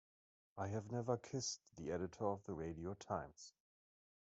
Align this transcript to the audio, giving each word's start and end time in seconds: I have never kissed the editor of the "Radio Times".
I 0.57 0.69
have 0.69 0.91
never 0.91 1.15
kissed 1.15 1.75
the 1.75 1.91
editor 1.91 2.25
of 2.25 2.43
the 2.45 2.55
"Radio 2.55 2.95
Times". 2.95 3.53